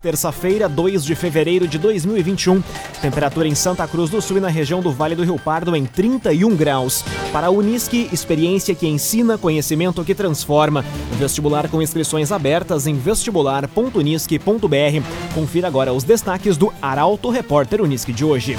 Terça-feira, 0.00 0.68
2 0.68 1.04
de 1.04 1.16
fevereiro 1.16 1.66
de 1.66 1.76
2021. 1.76 2.62
Temperatura 3.02 3.48
em 3.48 3.54
Santa 3.56 3.84
Cruz 3.88 4.08
do 4.08 4.22
Sul 4.22 4.36
e 4.36 4.40
na 4.40 4.46
região 4.46 4.80
do 4.80 4.92
Vale 4.92 5.16
do 5.16 5.24
Rio 5.24 5.40
Pardo 5.40 5.74
em 5.74 5.84
31 5.84 6.54
graus. 6.54 7.04
Para 7.32 7.48
a 7.48 7.50
Unisque, 7.50 8.08
experiência 8.12 8.76
que 8.76 8.86
ensina, 8.86 9.36
conhecimento 9.36 10.04
que 10.04 10.14
transforma. 10.14 10.84
Vestibular 11.18 11.68
com 11.68 11.82
inscrições 11.82 12.30
abertas 12.30 12.86
em 12.86 12.94
vestibular.unisque.br. 12.94 15.34
Confira 15.34 15.66
agora 15.66 15.92
os 15.92 16.04
destaques 16.04 16.56
do 16.56 16.72
Arauto 16.80 17.28
Repórter 17.28 17.82
Unisque 17.82 18.12
de 18.12 18.24
hoje. 18.24 18.56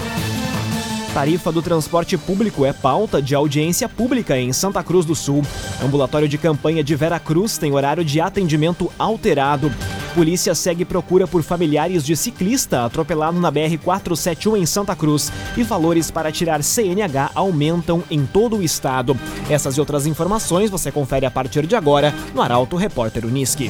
Tarifa 1.13 1.53
do 1.53 1.61
transporte 1.61 2.17
público 2.17 2.65
é 2.65 2.73
pauta 2.73 3.21
de 3.21 3.33
audiência 3.33 3.87
pública 3.87 4.37
em 4.37 4.51
Santa 4.51 4.83
Cruz 4.83 5.05
do 5.05 5.15
Sul. 5.15 5.41
Ambulatório 5.81 6.27
de 6.27 6.37
campanha 6.37 6.83
de 6.83 6.97
Vera 6.97 7.17
Cruz 7.17 7.57
tem 7.57 7.71
horário 7.71 8.03
de 8.03 8.19
atendimento 8.19 8.91
alterado. 8.99 9.71
Polícia 10.13 10.55
segue 10.55 10.83
procura 10.83 11.27
por 11.27 11.43
familiares 11.43 12.03
de 12.03 12.15
ciclista 12.15 12.85
atropelado 12.85 13.39
na 13.39 13.51
BR-471 13.51 14.57
em 14.57 14.65
Santa 14.65 14.95
Cruz 14.95 15.31
e 15.55 15.63
valores 15.63 16.09
para 16.09 16.31
tirar 16.31 16.63
CNH 16.63 17.31
aumentam 17.35 18.03
em 18.09 18.25
todo 18.25 18.57
o 18.57 18.63
estado. 18.63 19.17
Essas 19.49 19.77
e 19.77 19.79
outras 19.79 20.05
informações 20.05 20.69
você 20.69 20.91
confere 20.91 21.25
a 21.25 21.31
partir 21.31 21.65
de 21.67 21.75
agora 21.75 22.13
no 22.33 22.41
Arauto 22.41 22.75
Repórter 22.75 23.25
Uniski. 23.25 23.69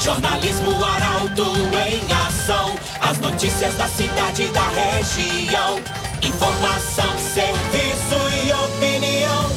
Jornalismo 0.00 0.84
Arauto 0.84 1.42
em 1.88 2.12
ação. 2.28 2.76
As 3.00 3.18
notícias 3.18 3.74
da 3.74 3.88
cidade 3.88 4.44
e 4.44 4.48
da 4.48 4.68
região. 4.68 5.80
Informação, 6.22 7.18
serviço 7.18 8.14
e 8.44 8.52
opinião. 8.52 8.95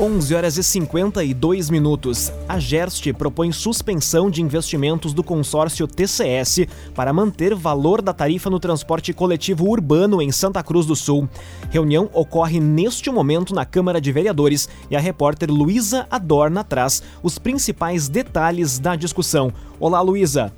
11 0.00 0.32
horas 0.32 0.56
e 0.56 0.62
52 0.62 1.70
minutos. 1.70 2.32
A 2.48 2.60
Gerst 2.60 3.12
propõe 3.14 3.50
suspensão 3.50 4.30
de 4.30 4.40
investimentos 4.40 5.12
do 5.12 5.24
consórcio 5.24 5.88
TCS 5.88 6.68
para 6.94 7.12
manter 7.12 7.52
valor 7.52 8.00
da 8.00 8.12
tarifa 8.12 8.48
no 8.48 8.60
transporte 8.60 9.12
coletivo 9.12 9.68
urbano 9.68 10.22
em 10.22 10.30
Santa 10.30 10.62
Cruz 10.62 10.86
do 10.86 10.94
Sul. 10.94 11.28
Reunião 11.68 12.08
ocorre 12.12 12.60
neste 12.60 13.10
momento 13.10 13.52
na 13.52 13.66
Câmara 13.66 14.00
de 14.00 14.12
Vereadores 14.12 14.68
e 14.88 14.94
a 14.94 15.00
repórter 15.00 15.50
Luísa 15.50 16.06
Adorna 16.08 16.62
traz 16.62 17.02
os 17.20 17.36
principais 17.36 18.08
detalhes 18.08 18.78
da 18.78 18.94
discussão. 18.94 19.52
Olá, 19.80 20.00
Luísa. 20.00 20.52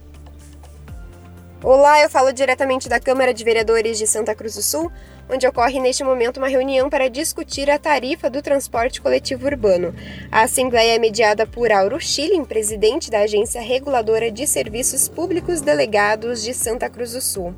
Olá, 1.63 2.01
eu 2.01 2.09
falo 2.09 2.33
diretamente 2.33 2.89
da 2.89 2.99
Câmara 2.99 3.35
de 3.35 3.45
Vereadores 3.45 3.99
de 3.99 4.07
Santa 4.07 4.35
Cruz 4.35 4.55
do 4.55 4.63
Sul, 4.63 4.91
onde 5.31 5.47
ocorre 5.47 5.79
neste 5.79 6.03
momento 6.03 6.39
uma 6.39 6.49
reunião 6.49 6.91
para 6.91 7.09
discutir 7.09 7.71
a 7.71 7.79
tarifa 7.79 8.29
do 8.29 8.43
transporte 8.43 9.01
coletivo 9.01 9.47
urbano. 9.47 9.95
A 10.31 10.43
Assembleia 10.43 10.97
é 10.97 10.99
mediada 10.99 11.47
por 11.47 11.71
Auro 11.71 12.01
Schilling, 12.01 12.45
presidente 12.45 13.11
da 13.11 13.21
Agência 13.21 13.61
Reguladora 13.61 14.31
de 14.31 14.45
Serviços 14.47 15.09
Públicos 15.09 15.61
Delegados 15.61 16.43
de 16.43 16.53
Santa 16.53 16.91
Cruz 16.91 17.13
do 17.13 17.21
Sul. 17.21 17.55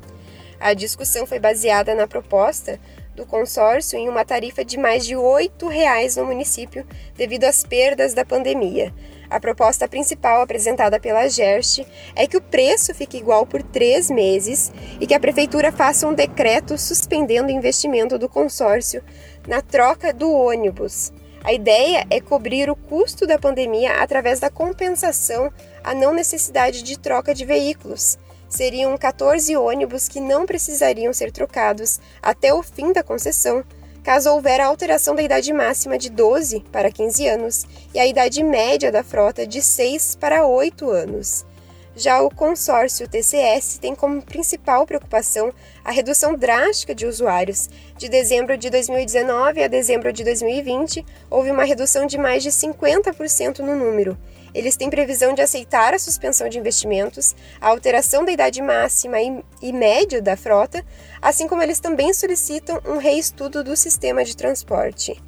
A 0.59 0.73
discussão 0.75 1.25
foi 1.25 1.39
baseada 1.39 1.95
na 1.95 2.07
proposta 2.07 2.79
do 3.15 3.25
consórcio 3.25 3.97
em 3.97 4.07
uma 4.07 4.23
tarifa 4.23 4.63
de 4.63 4.77
mais 4.77 5.05
de 5.05 5.15
R$ 5.15 5.21
8,00 5.21 6.17
no 6.17 6.25
município 6.25 6.85
devido 7.15 7.45
às 7.45 7.63
perdas 7.63 8.13
da 8.13 8.23
pandemia. 8.23 8.93
A 9.33 9.39
proposta 9.39 9.87
principal 9.87 10.43
apresentada 10.43 10.99
pela 10.99 11.27
GERST 11.27 11.87
é 12.15 12.27
que 12.27 12.37
o 12.37 12.41
preço 12.41 12.93
fique 12.93 13.17
igual 13.17 13.47
por 13.47 13.63
três 13.63 14.07
meses 14.07 14.71
e 15.01 15.07
que 15.07 15.13
a 15.15 15.19
Prefeitura 15.19 15.71
faça 15.71 16.07
um 16.07 16.13
decreto 16.13 16.77
suspendendo 16.77 17.47
o 17.47 17.51
investimento 17.51 18.19
do 18.19 18.29
consórcio 18.29 19.03
na 19.47 19.59
troca 19.59 20.13
do 20.13 20.31
ônibus. 20.31 21.11
A 21.43 21.51
ideia 21.51 22.05
é 22.11 22.21
cobrir 22.21 22.69
o 22.69 22.75
custo 22.75 23.25
da 23.25 23.39
pandemia 23.39 24.03
através 24.03 24.39
da 24.39 24.51
compensação 24.51 25.51
à 25.83 25.95
não 25.95 26.13
necessidade 26.13 26.83
de 26.83 26.99
troca 26.99 27.33
de 27.33 27.43
veículos. 27.43 28.19
Seriam 28.47 28.95
14 28.95 29.57
ônibus 29.57 30.07
que 30.07 30.19
não 30.19 30.45
precisariam 30.45 31.11
ser 31.11 31.31
trocados 31.31 31.99
até 32.21 32.53
o 32.53 32.61
fim 32.61 32.93
da 32.93 33.01
concessão 33.01 33.63
caso 34.03 34.29
houver 34.29 34.59
a 34.59 34.67
alteração 34.67 35.15
da 35.15 35.23
idade 35.23 35.53
máxima 35.53 35.97
de 35.97 36.09
12 36.09 36.59
para 36.71 36.91
15 36.91 37.27
anos 37.27 37.65
e 37.93 37.99
a 37.99 38.05
idade 38.05 38.43
média 38.43 38.91
da 38.91 39.03
frota 39.03 39.47
de 39.47 39.61
6 39.61 40.15
para 40.15 40.45
8 40.45 40.89
anos. 40.89 41.45
Já 41.95 42.21
o 42.21 42.29
consórcio 42.33 43.07
TCS 43.07 43.77
tem 43.77 43.93
como 43.93 44.21
principal 44.21 44.85
preocupação 44.85 45.53
a 45.85 45.91
redução 45.91 46.35
drástica 46.35 46.93
de 46.93 47.05
usuários. 47.05 47.69
De 47.97 48.09
dezembro 48.09 48.57
de 48.57 48.69
2019 48.71 49.63
a 49.63 49.67
dezembro 49.67 50.11
de 50.11 50.23
2020, 50.23 51.05
houve 51.29 51.51
uma 51.51 51.63
redução 51.63 52.07
de 52.07 52.17
mais 52.17 52.41
de 52.41 52.49
50% 52.49 53.59
no 53.59 53.75
número. 53.75 54.17
Eles 54.53 54.75
têm 54.75 54.89
previsão 54.89 55.33
de 55.33 55.41
aceitar 55.41 55.93
a 55.93 55.99
suspensão 55.99 56.47
de 56.47 56.59
investimentos, 56.59 57.35
a 57.59 57.69
alteração 57.69 58.23
da 58.23 58.31
idade 58.31 58.61
máxima 58.61 59.17
e, 59.61 59.73
média 59.73 60.21
da 60.21 60.37
frota, 60.37 60.85
assim 61.21 61.47
como 61.47 61.63
eles 61.63 61.79
também 61.79 62.13
solicitam 62.13 62.79
um 62.85 62.97
reestudo 62.97 63.63
do 63.63 63.75
sistema 63.75 64.23
de 64.23 64.37
transporte. 64.37 65.19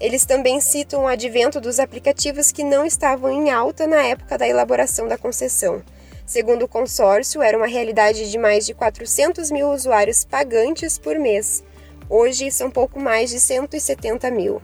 Eles 0.00 0.26
também 0.26 0.60
citam 0.60 1.04
o 1.04 1.06
advento 1.06 1.60
dos 1.60 1.78
aplicativos 1.78 2.52
que 2.52 2.64
não 2.64 2.84
estavam 2.84 3.30
em 3.30 3.50
alta 3.50 3.86
na 3.86 4.02
época 4.02 4.36
da 4.36 4.46
elaboração 4.46 5.08
da 5.08 5.16
concessão. 5.16 5.82
Segundo 6.26 6.64
o 6.64 6.68
consórcio, 6.68 7.42
era 7.42 7.56
uma 7.56 7.66
realidade 7.66 8.30
de 8.30 8.38
mais 8.38 8.66
de 8.66 8.74
400 8.74 9.50
mil 9.50 9.70
usuários 9.70 10.24
pagantes 10.24 10.98
por 10.98 11.18
mês. 11.18 11.62
Hoje 12.08 12.50
são 12.50 12.70
pouco 12.70 13.00
mais 13.00 13.30
de 13.30 13.38
170 13.40 14.30
mil. 14.30 14.60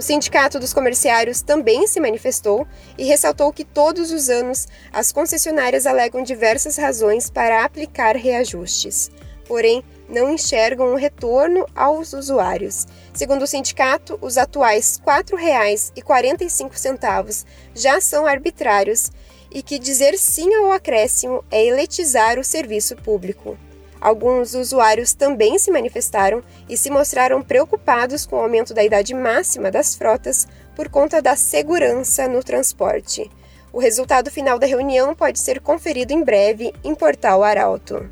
O 0.00 0.02
Sindicato 0.02 0.58
dos 0.58 0.72
Comerciários 0.72 1.42
também 1.42 1.86
se 1.86 2.00
manifestou 2.00 2.66
e 2.96 3.04
ressaltou 3.04 3.52
que 3.52 3.66
todos 3.66 4.10
os 4.10 4.30
anos 4.30 4.66
as 4.90 5.12
concessionárias 5.12 5.84
alegam 5.84 6.22
diversas 6.22 6.78
razões 6.78 7.28
para 7.28 7.66
aplicar 7.66 8.16
reajustes, 8.16 9.10
porém 9.46 9.84
não 10.08 10.32
enxergam 10.32 10.90
um 10.90 10.96
retorno 10.96 11.66
aos 11.76 12.14
usuários. 12.14 12.86
Segundo 13.12 13.42
o 13.42 13.46
sindicato, 13.46 14.18
os 14.22 14.38
atuais 14.38 14.98
R$ 15.06 15.22
4,45 15.22 17.44
já 17.74 18.00
são 18.00 18.24
arbitrários 18.24 19.10
e 19.50 19.62
que 19.62 19.78
dizer 19.78 20.16
sim 20.16 20.54
ao 20.54 20.72
acréscimo 20.72 21.44
é 21.50 21.62
eletizar 21.62 22.38
o 22.38 22.44
serviço 22.44 22.96
público. 22.96 23.58
Alguns 24.00 24.54
usuários 24.54 25.12
também 25.12 25.58
se 25.58 25.70
manifestaram 25.70 26.42
e 26.68 26.76
se 26.76 26.90
mostraram 26.90 27.42
preocupados 27.42 28.24
com 28.24 28.36
o 28.36 28.40
aumento 28.40 28.72
da 28.72 28.82
idade 28.82 29.12
máxima 29.12 29.70
das 29.70 29.94
frotas 29.94 30.48
por 30.74 30.88
conta 30.88 31.20
da 31.20 31.36
segurança 31.36 32.26
no 32.26 32.42
transporte. 32.42 33.30
O 33.72 33.78
resultado 33.78 34.30
final 34.30 34.58
da 34.58 34.66
reunião 34.66 35.14
pode 35.14 35.38
ser 35.38 35.60
conferido 35.60 36.12
em 36.12 36.24
breve 36.24 36.72
em 36.82 36.94
Portal 36.94 37.44
Arauto. 37.44 38.08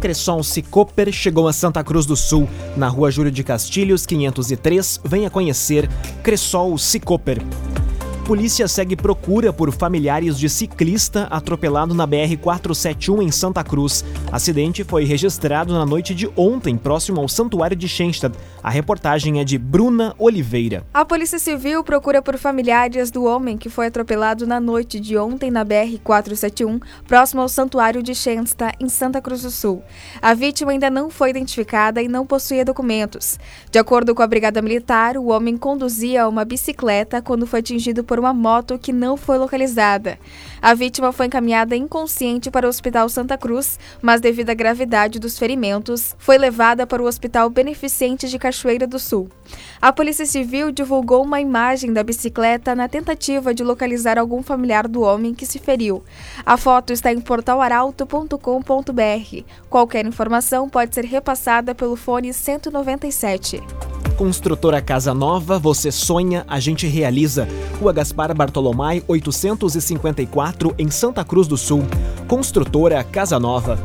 Cresson 0.00 0.42
Cicoper 0.44 1.10
chegou 1.10 1.48
a 1.48 1.52
Santa 1.52 1.82
Cruz 1.82 2.06
do 2.06 2.16
Sul, 2.16 2.48
na 2.76 2.88
rua 2.88 3.10
Júlio 3.10 3.32
de 3.32 3.42
Castilhos, 3.42 4.06
503. 4.06 5.00
Venha 5.04 5.28
conhecer 5.28 5.88
Cressol 6.22 6.78
Cicoper 6.78 7.38
polícia 8.28 8.68
segue 8.68 8.94
procura 8.94 9.54
por 9.54 9.72
familiares 9.72 10.38
de 10.38 10.50
ciclista 10.50 11.24
atropelado 11.30 11.94
na 11.94 12.06
BR-471 12.06 13.22
em 13.22 13.30
Santa 13.30 13.64
Cruz. 13.64 14.04
Acidente 14.30 14.84
foi 14.84 15.04
registrado 15.04 15.72
na 15.72 15.86
noite 15.86 16.14
de 16.14 16.30
ontem, 16.36 16.76
próximo 16.76 17.22
ao 17.22 17.26
Santuário 17.26 17.74
de 17.74 17.88
Schenstadt. 17.88 18.36
A 18.62 18.68
reportagem 18.68 19.40
é 19.40 19.44
de 19.44 19.56
Bruna 19.56 20.14
Oliveira. 20.18 20.84
A 20.92 21.06
Polícia 21.06 21.38
Civil 21.38 21.82
procura 21.82 22.20
por 22.20 22.36
familiares 22.36 23.10
do 23.10 23.24
homem 23.24 23.56
que 23.56 23.70
foi 23.70 23.86
atropelado 23.86 24.46
na 24.46 24.60
noite 24.60 25.00
de 25.00 25.16
ontem 25.16 25.50
na 25.50 25.64
BR-471, 25.64 26.82
próximo 27.06 27.40
ao 27.40 27.48
Santuário 27.48 28.02
de 28.02 28.14
Schenstadt, 28.14 28.76
em 28.78 28.90
Santa 28.90 29.22
Cruz 29.22 29.40
do 29.40 29.50
Sul. 29.50 29.82
A 30.20 30.34
vítima 30.34 30.72
ainda 30.72 30.90
não 30.90 31.08
foi 31.08 31.30
identificada 31.30 32.02
e 32.02 32.08
não 32.08 32.26
possuía 32.26 32.62
documentos. 32.62 33.38
De 33.70 33.78
acordo 33.78 34.14
com 34.14 34.20
a 34.20 34.26
Brigada 34.26 34.60
Militar, 34.60 35.16
o 35.16 35.28
homem 35.28 35.56
conduzia 35.56 36.28
uma 36.28 36.44
bicicleta 36.44 37.22
quando 37.22 37.46
foi 37.46 37.60
atingido 37.60 38.04
por 38.04 38.17
por 38.18 38.24
uma 38.24 38.34
moto 38.34 38.76
que 38.76 38.92
não 38.92 39.16
foi 39.16 39.38
localizada. 39.38 40.18
A 40.60 40.74
vítima 40.74 41.12
foi 41.12 41.26
encaminhada 41.26 41.76
inconsciente 41.76 42.50
para 42.50 42.66
o 42.66 42.68
Hospital 42.68 43.08
Santa 43.08 43.38
Cruz, 43.38 43.78
mas 44.02 44.20
devido 44.20 44.50
à 44.50 44.54
gravidade 44.54 45.20
dos 45.20 45.38
ferimentos, 45.38 46.16
foi 46.18 46.36
levada 46.36 46.84
para 46.84 47.00
o 47.00 47.06
Hospital 47.06 47.48
Beneficente 47.48 48.28
de 48.28 48.36
Cachoeira 48.36 48.88
do 48.88 48.98
Sul. 48.98 49.28
A 49.80 49.92
Polícia 49.92 50.26
Civil 50.26 50.72
divulgou 50.72 51.22
uma 51.22 51.40
imagem 51.40 51.92
da 51.92 52.02
bicicleta 52.02 52.74
na 52.74 52.88
tentativa 52.88 53.54
de 53.54 53.62
localizar 53.62 54.18
algum 54.18 54.42
familiar 54.42 54.88
do 54.88 55.02
homem 55.02 55.32
que 55.32 55.46
se 55.46 55.60
feriu. 55.60 56.02
A 56.44 56.56
foto 56.56 56.92
está 56.92 57.12
em 57.12 57.20
portalaralto.com.br. 57.20 59.44
Qualquer 59.70 60.06
informação 60.06 60.68
pode 60.68 60.92
ser 60.92 61.04
repassada 61.04 61.72
pelo 61.72 61.94
fone 61.94 62.32
197. 62.32 63.62
Construtora 64.18 64.82
Casa 64.82 65.14
Nova, 65.14 65.60
você 65.60 65.92
sonha, 65.92 66.44
a 66.48 66.58
gente 66.58 66.88
realiza. 66.88 67.46
Rua 67.78 67.92
Gaspar 68.08 68.34
Bartolomai, 68.34 69.02
854, 69.06 70.74
em 70.78 70.90
Santa 70.90 71.22
Cruz 71.22 71.46
do 71.46 71.58
Sul. 71.58 71.82
Construtora 72.26 73.04
Casa 73.04 73.38
Nova. 73.38 73.78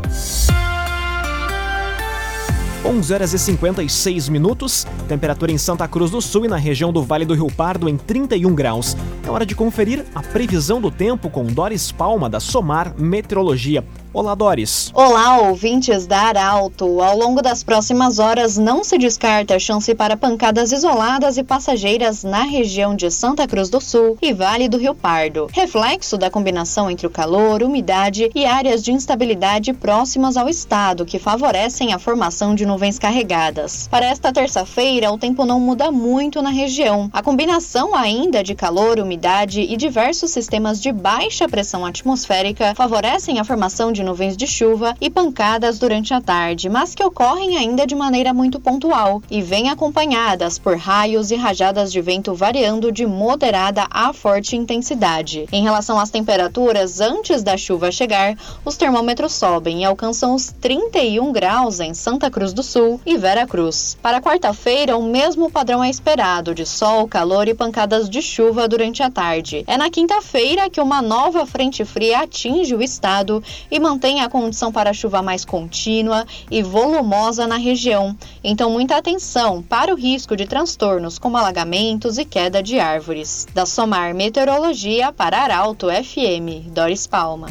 11 2.85 3.13
horas 3.13 3.33
e 3.33 3.39
56 3.39 4.29
minutos, 4.29 4.87
temperatura 5.09 5.51
em 5.51 5.57
Santa 5.57 5.87
Cruz 5.89 6.11
do 6.11 6.21
Sul 6.21 6.45
e 6.45 6.47
na 6.47 6.55
região 6.55 6.93
do 6.93 7.03
Vale 7.03 7.25
do 7.25 7.33
Rio 7.33 7.47
Pardo 7.51 7.89
em 7.89 7.97
31 7.97 8.55
graus. 8.55 8.95
É 9.25 9.29
hora 9.29 9.45
de 9.45 9.55
conferir 9.55 10.05
a 10.15 10.21
previsão 10.21 10.79
do 10.79 10.89
tempo 10.89 11.29
com 11.29 11.45
Doris 11.45 11.91
Palma 11.91 12.29
da 12.29 12.39
Somar 12.39 12.93
Meteorologia. 12.97 13.83
Olá, 14.15 14.36
Doris. 14.36 14.92
Olá, 14.94 15.39
ouvintes 15.39 16.06
da 16.06 16.19
Arauto. 16.19 17.01
Ao 17.01 17.18
longo 17.18 17.42
das 17.42 17.63
próximas 17.63 18.19
horas, 18.19 18.60
não 18.60 18.83
se 18.83 18.95
descarta 18.95 19.56
a 19.56 19.60
chance 19.60 19.95
para 19.95 20.15
pancadas 20.15 20.71
isoladas 20.71 21.36
e 21.36 21.44
passageiras 21.44 22.24
na 22.24 22.44
região 22.44 22.95
de 22.95 23.10
Santa 23.10 23.48
Cruz 23.48 23.71
do 23.71 23.81
Sul 23.81 24.15
e 24.21 24.31
Vale 24.31 24.69
do 24.69 24.77
Rio 24.77 24.94
Pardo, 24.94 25.50
reflexo 25.51 26.15
da 26.15 26.30
combinação 26.30 26.92
entre 26.92 27.07
o 27.07 27.10
calor, 27.10 27.63
umidade 27.63 28.30
e 28.36 28.45
áreas 28.45 28.83
de 28.83 28.92
instabilidade 28.92 29.74
próximas 29.74 30.38
ao 30.38 30.48
estado, 30.48 31.06
que 31.06 31.18
favorecem 31.18 31.92
a 31.92 31.98
formação 31.98 32.54
de 32.54 32.68
nuvens 32.68 33.00
carregadas. 33.00 33.88
Para 33.88 34.06
esta 34.06 34.31
terça-feira, 34.31 35.12
o 35.12 35.18
tempo 35.18 35.44
não 35.44 35.60
muda 35.60 35.92
muito 35.92 36.39
na 36.39 36.51
região. 36.51 37.10
A 37.12 37.24
combinação 37.24 37.95
ainda 37.95 38.44
de 38.44 38.54
calor, 38.54 39.00
umidade 39.00 39.62
e 39.62 39.75
diversos 39.75 40.30
sistemas 40.30 40.80
de 40.80 40.92
baixa 40.92 41.50
pressão 41.50 41.83
atmosférica 41.83 42.75
favorecem 42.75 43.39
a 43.39 43.44
formação 43.44 43.92
de 43.92 44.02
nuvens 44.03 44.38
de 44.38 44.45
chuva 44.45 44.95
e 45.00 45.09
pancadas 45.09 45.79
durante 45.79 46.13
a 46.13 46.21
tarde, 46.21 46.69
mas 46.69 46.94
que 46.94 47.03
ocorrem 47.03 47.57
ainda 47.57 47.88
de 47.88 47.95
maneira 47.95 48.33
muito 48.33 48.59
pontual 48.59 49.21
e 49.31 49.41
vêm 49.41 49.69
acompanhadas 49.69 50.59
por 50.59 50.77
raios 50.77 51.31
e 51.31 51.35
rajadas 51.35 51.91
de 51.91 52.01
vento 52.01 52.33
variando 52.33 52.91
de 52.91 53.05
moderada 53.05 53.88
a 53.89 54.13
forte 54.13 54.55
intensidade. 54.55 55.47
Em 55.51 55.63
relação 55.63 55.97
às 55.97 56.09
temperaturas, 56.09 57.00
antes 57.00 57.41
da 57.41 57.57
chuva 57.57 57.91
chegar, 57.91 58.35
os 58.65 58.77
termômetros 58.77 59.33
sobem 59.33 59.81
e 59.81 59.85
alcançam 59.85 60.35
os 60.35 60.51
31 60.51 61.31
graus 61.31 61.79
em 61.79 61.94
Santa 61.94 62.29
Cruz 62.29 62.53
do 62.53 62.61
Sul 62.61 63.00
e 63.05 63.17
Vera 63.17 63.47
Cruz. 63.47 63.97
Para 64.01 64.21
quarta-feira, 64.21 64.97
o 64.97 65.03
mesmo 65.03 65.50
padrão 65.50 65.83
é 65.83 65.89
esperado 65.89 66.53
de 66.53 66.65
sol, 66.65 67.07
calor 67.07 67.47
e 67.47 67.53
pancadas 67.53 68.09
de 68.09 68.21
chuva 68.21 68.67
durante 68.67 69.01
a 69.01 69.09
tarde. 69.09 69.63
É 69.67 69.77
na 69.77 69.89
quinta-feira 69.89 70.69
que 70.69 70.81
uma 70.81 71.01
nova 71.01 71.45
frente 71.45 71.85
fria 71.85 72.21
atinge 72.21 72.75
o 72.75 72.81
estado 72.81 73.41
e 73.71 73.79
mantém 73.79 73.92
mantém 73.93 74.21
a 74.21 74.29
condição 74.29 74.71
para 74.71 74.91
chuva 74.91 75.21
mais 75.21 75.45
contínua 75.45 76.25
e 76.49 76.63
volumosa 76.63 77.45
na 77.45 77.57
região. 77.57 78.17
Então, 78.43 78.71
muita 78.71 78.97
atenção 78.97 79.61
para 79.61 79.93
o 79.93 79.95
risco 79.95 80.35
de 80.35 80.47
transtornos 80.47 81.19
como 81.19 81.37
alagamentos 81.37 82.17
e 82.17 82.25
queda 82.25 82.63
de 82.63 82.79
árvores. 82.79 83.45
Da 83.53 83.67
Somar 83.67 84.15
Meteorologia 84.15 85.13
para 85.13 85.37
Arauto 85.37 85.87
FM, 85.89 86.73
Doris 86.73 87.05
Palma. 87.05 87.47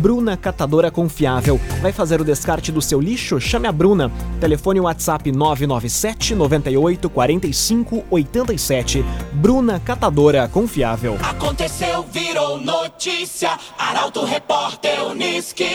Bruna 0.00 0.34
Catadora 0.34 0.90
Confiável. 0.90 1.60
Vai 1.82 1.92
fazer 1.92 2.22
o 2.22 2.24
descarte 2.24 2.72
do 2.72 2.80
seu 2.80 2.98
lixo? 2.98 3.38
Chame 3.38 3.68
a 3.68 3.72
Bruna. 3.72 4.10
Telefone 4.40 4.80
WhatsApp 4.80 5.30
997 5.30 6.34
98 6.34 7.10
45 7.10 8.04
87. 8.10 9.04
Bruna 9.34 9.78
Catadora 9.78 10.48
Confiável. 10.48 11.18
Aconteceu, 11.22 12.02
virou 12.10 12.58
notícia. 12.58 13.58
Arauto 13.78 14.24
Repórter 14.24 15.04
Uniski. 15.04 15.68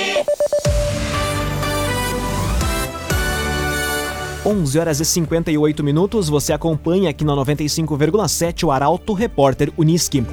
11 4.43 4.79
horas 4.79 4.99
e 4.99 5.05
58 5.05 5.83
minutos, 5.83 6.29
você 6.29 6.51
acompanha 6.51 7.11
aqui 7.11 7.23
na 7.23 7.33
95,7 7.33 8.63
o 8.63 8.71
Arauto 8.71 9.13
Repórter 9.13 9.71
Uniski. 9.77 10.23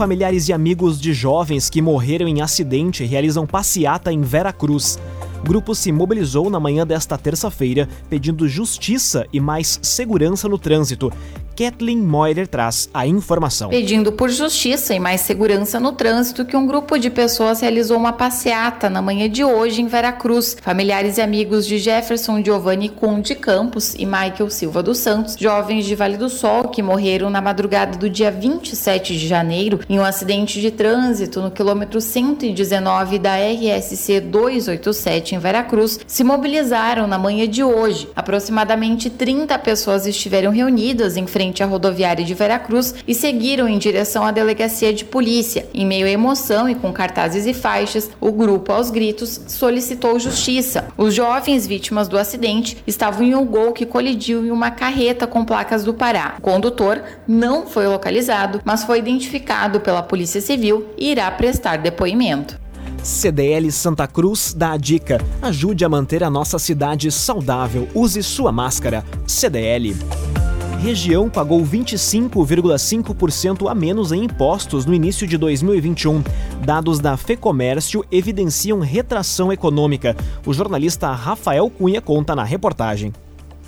Familiares 0.00 0.48
e 0.48 0.52
amigos 0.54 0.98
de 0.98 1.12
jovens 1.12 1.68
que 1.68 1.82
morreram 1.82 2.26
em 2.26 2.40
acidente 2.40 3.04
realizam 3.04 3.46
passeata 3.46 4.10
em 4.10 4.22
Vera 4.22 4.50
Cruz. 4.50 4.98
Grupo 5.44 5.74
se 5.74 5.92
mobilizou 5.92 6.48
na 6.48 6.58
manhã 6.58 6.86
desta 6.86 7.18
terça-feira 7.18 7.86
pedindo 8.08 8.48
justiça 8.48 9.26
e 9.30 9.38
mais 9.38 9.78
segurança 9.82 10.48
no 10.48 10.56
trânsito 10.56 11.12
Kathleen 11.60 11.98
Moider 11.98 12.48
traz 12.48 12.88
a 12.94 13.06
informação. 13.06 13.68
Pedindo 13.68 14.12
por 14.12 14.30
justiça 14.30 14.94
e 14.94 14.98
mais 14.98 15.20
segurança 15.20 15.78
no 15.78 15.92
trânsito, 15.92 16.46
que 16.46 16.56
um 16.56 16.66
grupo 16.66 16.96
de 16.96 17.10
pessoas 17.10 17.60
realizou 17.60 17.98
uma 17.98 18.14
passeata 18.14 18.88
na 18.88 19.02
manhã 19.02 19.28
de 19.28 19.44
hoje 19.44 19.82
em 19.82 19.86
Veracruz. 19.86 20.56
Familiares 20.62 21.18
e 21.18 21.20
amigos 21.20 21.66
de 21.66 21.76
Jefferson 21.76 22.42
Giovanni 22.42 22.88
Conde 22.88 23.34
Campos 23.34 23.94
e 23.94 24.06
Michael 24.06 24.48
Silva 24.48 24.82
dos 24.82 25.00
Santos, 25.00 25.36
jovens 25.38 25.84
de 25.84 25.94
Vale 25.94 26.16
do 26.16 26.30
Sol 26.30 26.68
que 26.68 26.82
morreram 26.82 27.28
na 27.28 27.42
madrugada 27.42 27.98
do 27.98 28.08
dia 28.08 28.30
27 28.30 29.18
de 29.18 29.28
janeiro 29.28 29.80
em 29.86 29.98
um 29.98 30.04
acidente 30.04 30.62
de 30.62 30.70
trânsito 30.70 31.42
no 31.42 31.50
quilômetro 31.50 32.00
119 32.00 33.18
da 33.18 33.36
RSC 33.36 34.18
287 34.20 35.34
em 35.34 35.38
Veracruz, 35.38 36.00
se 36.06 36.24
mobilizaram 36.24 37.06
na 37.06 37.18
manhã 37.18 37.46
de 37.46 37.62
hoje. 37.62 38.08
Aproximadamente 38.16 39.10
30 39.10 39.58
pessoas 39.58 40.06
estiveram 40.06 40.52
reunidas 40.52 41.18
em 41.18 41.26
frente 41.26 41.49
frente 41.50 41.62
à 41.64 41.66
rodoviária 41.66 42.24
de 42.24 42.32
Veracruz 42.32 42.94
e 43.06 43.14
seguiram 43.14 43.68
em 43.68 43.76
direção 43.76 44.24
à 44.24 44.30
delegacia 44.30 44.94
de 44.94 45.04
polícia. 45.04 45.66
Em 45.74 45.84
meio 45.84 46.06
à 46.06 46.10
emoção 46.10 46.68
e 46.68 46.74
com 46.76 46.92
cartazes 46.92 47.44
e 47.44 47.52
faixas, 47.52 48.08
o 48.20 48.30
grupo, 48.30 48.72
aos 48.72 48.90
gritos, 48.90 49.40
solicitou 49.48 50.18
justiça. 50.20 50.86
Os 50.96 51.12
jovens 51.12 51.66
vítimas 51.66 52.06
do 52.06 52.16
acidente 52.16 52.76
estavam 52.86 53.24
em 53.24 53.34
um 53.34 53.44
gol 53.44 53.72
que 53.72 53.84
colidiu 53.84 54.46
em 54.46 54.50
uma 54.50 54.70
carreta 54.70 55.26
com 55.26 55.44
placas 55.44 55.82
do 55.82 55.92
Pará. 55.92 56.36
O 56.38 56.42
condutor 56.42 57.02
não 57.26 57.66
foi 57.66 57.88
localizado, 57.88 58.60
mas 58.64 58.84
foi 58.84 59.00
identificado 59.00 59.80
pela 59.80 60.02
Polícia 60.02 60.40
Civil 60.40 60.86
e 60.96 61.10
irá 61.10 61.28
prestar 61.32 61.78
depoimento. 61.78 62.60
CDL 63.02 63.72
Santa 63.72 64.06
Cruz 64.06 64.54
dá 64.54 64.72
a 64.72 64.76
dica: 64.76 65.18
ajude 65.42 65.84
a 65.84 65.88
manter 65.88 66.22
a 66.22 66.30
nossa 66.30 66.58
cidade 66.58 67.10
saudável. 67.10 67.88
Use 67.94 68.22
sua 68.22 68.52
máscara. 68.52 69.04
CDL 69.26 69.96
região 70.80 71.28
pagou 71.28 71.62
25,5% 71.62 73.70
a 73.70 73.74
menos 73.74 74.12
em 74.12 74.24
impostos 74.24 74.86
no 74.86 74.94
início 74.94 75.26
de 75.26 75.36
2021. 75.36 76.24
Dados 76.64 76.98
da 76.98 77.18
FEComércio 77.18 78.02
evidenciam 78.10 78.80
retração 78.80 79.52
econômica. 79.52 80.16
O 80.46 80.54
jornalista 80.54 81.12
Rafael 81.12 81.68
Cunha 81.68 82.00
conta 82.00 82.34
na 82.34 82.44
reportagem. 82.44 83.12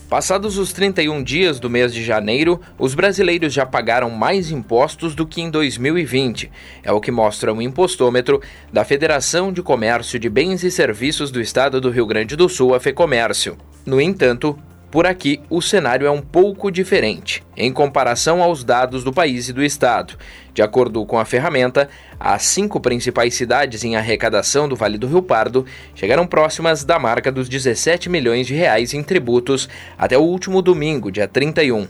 Passados 0.09 0.57
os 0.57 0.73
31 0.73 1.23
dias 1.23 1.61
do 1.61 1.69
mês 1.69 1.93
de 1.93 2.03
janeiro, 2.03 2.59
os 2.79 2.95
brasileiros 2.95 3.53
já 3.53 3.67
pagaram 3.67 4.09
mais 4.09 4.51
impostos 4.51 5.15
do 5.15 5.27
que 5.27 5.43
em 5.43 5.51
2020. 5.51 6.51
É 6.83 6.93
o 6.93 7.01
que 7.01 7.11
mostra 7.11 7.53
um 7.53 7.61
impostômetro 7.61 8.41
da 8.73 8.85
Federação 8.85 9.53
de 9.53 9.63
Comércio 9.63 10.19
de 10.19 10.31
Bens 10.31 10.65
e 10.65 10.71
Serviços 10.71 11.31
do 11.31 11.43
Estado 11.43 11.79
do 11.79 11.91
Rio 11.91 12.07
Grande 12.07 12.37
do 12.37 12.49
Sul, 12.49 12.75
a 12.75 12.81
FEComércio. 12.81 13.59
No 13.85 14.01
entanto, 14.01 14.59
por 14.93 15.07
aqui, 15.07 15.41
o 15.49 15.63
cenário 15.63 16.07
é 16.07 16.11
um 16.11 16.21
pouco 16.21 16.71
diferente, 16.71 17.43
em 17.57 17.73
comparação 17.73 18.43
aos 18.43 18.63
dados 18.63 19.03
do 19.03 19.11
país 19.11 19.49
e 19.49 19.53
do 19.55 19.65
estado. 19.65 20.19
De 20.53 20.61
acordo 20.61 21.07
com 21.07 21.19
a 21.19 21.25
ferramenta, 21.25 21.89
as 22.21 22.43
cinco 22.43 22.79
principais 22.79 23.33
cidades 23.33 23.85
em 23.85 23.97
arrecadação 23.97 24.69
do 24.69 24.77
Vale 24.77 24.99
do 24.99 25.07
Rio 25.07 25.23
Pardo 25.23 25.65
chegaram 25.95 26.27
próximas 26.27 26.85
da 26.85 26.99
marca 26.99 27.33
dos 27.33 27.49
17 27.49 28.11
milhões 28.11 28.47
de 28.47 28.55
reais 28.55 28.93
em 28.93 29.03
tributos 29.03 29.67
até 29.97 30.19
o 30.19 30.23
último 30.23 30.61
domingo, 30.61 31.11
dia 31.11 31.27
31. 31.27 31.89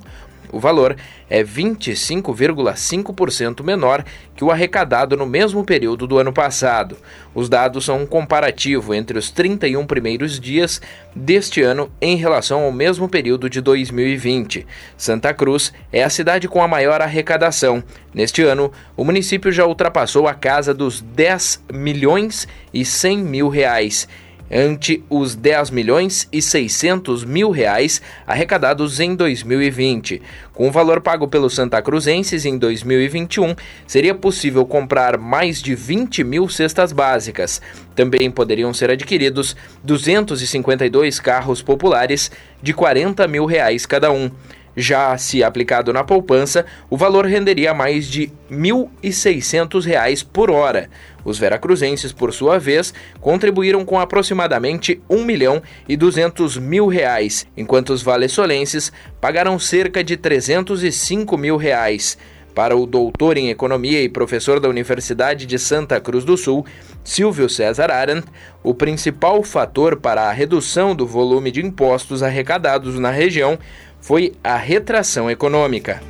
O 0.53 0.61
valor 0.61 0.95
é 1.31 1.43
25,5% 1.43 3.65
menor 3.65 4.05
que 4.37 4.45
o 4.45 4.51
arrecadado 4.51 5.17
no 5.17 5.25
mesmo 5.25 5.65
período 5.65 6.07
do 6.07 6.19
ano 6.19 6.31
passado. 6.31 6.99
Os 7.35 7.49
dados 7.49 7.87
são 7.87 8.03
um 8.03 8.07
comparativo 8.07 8.93
entre 8.93 9.19
os 9.19 9.31
31 9.31 9.87
primeiros 9.87 10.39
dias 10.39 10.83
deste 11.17 11.63
ano 11.63 11.91
em 12.01 12.17
relação 12.17 12.65
ao 12.65 12.73
mesmo 12.73 13.09
período 13.09 13.49
de 13.49 13.63
2020. 13.63 14.67
Santa 14.95 15.33
Cruz 15.33 15.73
é 15.91 16.05
a 16.05 16.11
cidade 16.11 16.47
com 16.47 16.63
a 16.63 16.69
maior 16.69 17.01
arrecadação. 17.01 17.83
Neste 18.13 18.43
ano, 18.43 18.71
o 18.95 19.05
município 19.05 19.51
já 19.51 19.65
ultrapassou 19.65 20.29
a 20.29 20.35
casa 20.35 20.75
dos 20.75 21.01
10 21.01 21.65
milhões 21.73 22.47
e 22.75 22.85
100 22.85 23.19
mil 23.19 23.49
reais 23.49 24.07
ante 24.53 25.03
os 25.09 25.35
10 25.35 25.71
milhões 25.71 26.29
e 26.31 26.43
600 26.43 27.25
mil 27.25 27.51
reais 27.51 28.03
arrecadados 28.27 29.01
em 29.01 29.15
2020. 29.15 30.21
Com 30.53 30.69
o 30.69 30.71
valor 30.71 31.01
pago 31.01 31.27
pelos 31.27 31.55
Santa 31.55 31.81
Cruzenses 31.81 32.45
em 32.45 32.59
2021, 32.59 33.55
seria 33.87 34.15
possível 34.15 34.67
comprar 34.67 35.17
mais 35.17 35.63
de 35.63 35.75
20 35.75 36.23
mil 36.23 36.49
cestas 36.49 36.93
básicas. 36.93 37.63
Também 37.95 38.31
poderiam 38.31 38.75
ser 38.75 38.91
adquiridos 38.91 39.57
252 39.83 41.19
carros 41.19 41.63
populares 41.63 42.31
de 42.63 42.75
40 42.75 43.27
mil 43.27 43.47
reais 43.47 43.87
cada 43.87 44.13
um. 44.13 44.31
Já 44.77 45.17
se 45.19 45.45
aplicado 45.45 45.93
na 45.93 46.03
poupança, 46.03 46.65
o 46.89 46.97
valor 46.97 47.27
renderia 47.27 47.75
mais 47.75 48.07
de 48.07 48.33
R$ 48.51 48.57
1.600 48.57 50.27
por 50.33 50.51
hora. 50.51 50.89
Os 51.25 51.39
veracruzenses, 51.39 52.13
por 52.13 52.33
sua 52.33 52.59
vez, 52.59 52.93
contribuíram 53.21 53.85
com 53.85 54.01
aproximadamente 54.01 55.01
R$ 55.11 55.17
1 55.19 55.25
milhão 55.25 55.63
e 55.89 55.97
200 55.97 56.57
mil 56.57 56.87
reais, 56.87 57.47
enquanto 57.57 57.91
os 57.91 58.03
valessolenses 58.03 58.91
pagaram 59.21 59.59
cerca 59.59 60.03
de 60.03 60.17
305 60.17 61.37
mil 61.37 61.57
reais. 61.57 62.17
Para 62.55 62.77
o 62.77 62.87
doutor 62.87 63.39
em 63.39 63.49
economia 63.49 64.03
e 64.03 64.09
professor 64.09 64.61
da 64.61 64.69
Universidade 64.69 65.47
de 65.47 65.59
Santa 65.59 66.01
Cruz 66.01 66.25
do 66.25 66.37
Sul, 66.37 66.67
Silvio 67.03 67.49
César 67.49 67.91
Arendt, 67.91 68.27
o 68.63 68.75
principal 68.75 69.43
fator 69.43 69.97
para 69.97 70.29
a 70.29 70.33
redução 70.33 70.95
do 70.95 71.07
volume 71.07 71.51
de 71.51 71.65
impostos 71.65 72.23
arrecadados 72.23 72.99
na 72.99 73.11
região 73.11 73.59
foi 74.01 74.35
a 74.45 74.57
retração 74.57 75.31
econômica. 75.31 76.03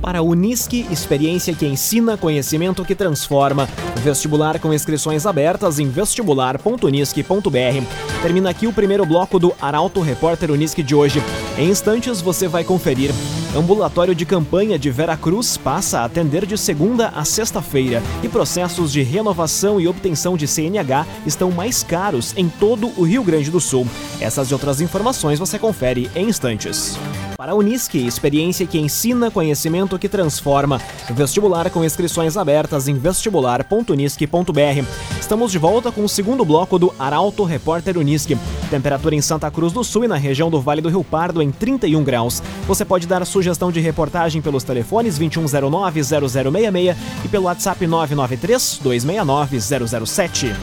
Para 0.00 0.20
a 0.20 0.22
Unisque, 0.22 0.86
experiência 0.90 1.54
que 1.54 1.66
ensina, 1.66 2.16
conhecimento 2.16 2.84
que 2.84 2.94
transforma. 2.94 3.68
Vestibular 3.96 4.58
com 4.58 4.72
inscrições 4.72 5.26
abertas 5.26 5.78
em 5.78 5.90
vestibular.unisque.br. 5.90 8.22
Termina 8.22 8.50
aqui 8.50 8.66
o 8.66 8.72
primeiro 8.72 9.04
bloco 9.04 9.38
do 9.38 9.54
Arauto 9.60 10.00
Repórter 10.00 10.50
Unisque 10.50 10.82
de 10.82 10.94
hoje. 10.94 11.22
Em 11.58 11.68
instantes 11.68 12.22
você 12.22 12.48
vai 12.48 12.64
conferir. 12.64 13.10
Ambulatório 13.54 14.14
de 14.14 14.24
campanha 14.24 14.78
de 14.78 14.90
Vera 14.90 15.16
Cruz 15.16 15.56
passa 15.56 16.00
a 16.00 16.04
atender 16.04 16.46
de 16.46 16.56
segunda 16.56 17.08
a 17.08 17.24
sexta-feira 17.24 18.00
e 18.22 18.28
processos 18.28 18.92
de 18.92 19.02
renovação 19.02 19.80
e 19.80 19.88
obtenção 19.88 20.36
de 20.36 20.46
CNH 20.46 21.04
estão 21.26 21.50
mais 21.50 21.82
caros 21.82 22.32
em 22.36 22.48
todo 22.48 22.92
o 22.96 23.02
Rio 23.02 23.24
Grande 23.24 23.50
do 23.50 23.60
Sul. 23.60 23.88
Essas 24.20 24.48
e 24.50 24.54
outras 24.54 24.80
informações 24.80 25.38
você 25.38 25.58
confere 25.58 26.08
em 26.14 26.28
instantes. 26.28 26.96
Para 27.40 27.52
a 27.52 27.54
Unisque, 27.54 28.06
experiência 28.06 28.66
que 28.66 28.78
ensina, 28.78 29.30
conhecimento 29.30 29.98
que 29.98 30.10
transforma. 30.10 30.78
Vestibular 31.08 31.70
com 31.70 31.82
inscrições 31.82 32.36
abertas 32.36 32.86
em 32.86 32.92
vestibular.unisque.br. 32.92 34.84
Estamos 35.18 35.50
de 35.50 35.56
volta 35.56 35.90
com 35.90 36.04
o 36.04 36.08
segundo 36.08 36.44
bloco 36.44 36.78
do 36.78 36.94
Arauto 36.98 37.42
Repórter 37.44 37.96
Unisque. 37.96 38.36
Temperatura 38.68 39.14
em 39.14 39.22
Santa 39.22 39.50
Cruz 39.50 39.72
do 39.72 39.82
Sul 39.82 40.04
e 40.04 40.08
na 40.08 40.16
região 40.16 40.50
do 40.50 40.60
Vale 40.60 40.82
do 40.82 40.90
Rio 40.90 41.02
Pardo 41.02 41.40
em 41.40 41.50
31 41.50 42.04
graus. 42.04 42.42
Você 42.66 42.84
pode 42.84 43.06
dar 43.06 43.24
sugestão 43.24 43.72
de 43.72 43.80
reportagem 43.80 44.42
pelos 44.42 44.62
telefones 44.62 45.18
2109-0066 45.18 46.94
e 47.24 47.28
pelo 47.28 47.46
WhatsApp 47.46 47.86
993-269-007. 47.86 50.54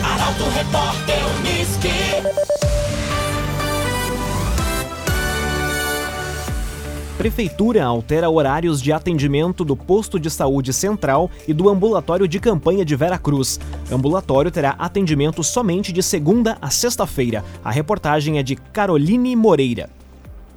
Arauto 0.00 0.44
Repórter 0.54 1.18
Unisque. 1.40 1.90
Prefeitura 7.20 7.84
altera 7.84 8.30
horários 8.30 8.80
de 8.80 8.94
atendimento 8.94 9.62
do 9.62 9.76
posto 9.76 10.18
de 10.18 10.30
saúde 10.30 10.72
central 10.72 11.30
e 11.46 11.52
do 11.52 11.68
ambulatório 11.68 12.26
de 12.26 12.40
campanha 12.40 12.82
de 12.82 12.96
Vera 12.96 13.18
Cruz. 13.18 13.60
Ambulatório 13.92 14.50
terá 14.50 14.74
atendimento 14.78 15.44
somente 15.44 15.92
de 15.92 16.02
segunda 16.02 16.56
a 16.62 16.70
sexta-feira. 16.70 17.44
A 17.62 17.70
reportagem 17.70 18.38
é 18.38 18.42
de 18.42 18.56
Caroline 18.56 19.36
Moreira. 19.36 19.90